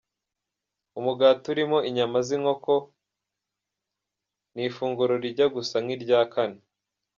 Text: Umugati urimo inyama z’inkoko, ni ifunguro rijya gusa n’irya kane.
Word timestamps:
Umugati 0.99 1.45
urimo 1.53 1.77
inyama 1.89 2.17
z’inkoko, 2.27 2.73
ni 4.53 4.63
ifunguro 4.69 5.13
rijya 5.23 5.47
gusa 5.55 5.75
n’irya 5.85 6.21
kane. 6.33 6.59